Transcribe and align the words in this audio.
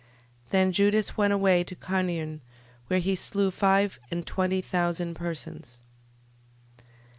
12:26. 0.45 0.49
Then 0.49 0.71
Judas 0.71 1.15
went 1.15 1.31
away 1.31 1.63
to 1.63 1.75
Carnion, 1.75 2.41
where 2.87 2.97
he 2.97 3.13
slew 3.15 3.51
five 3.51 3.99
and 4.09 4.25
twenty 4.25 4.59
thousand 4.59 5.13
persons. 5.13 5.79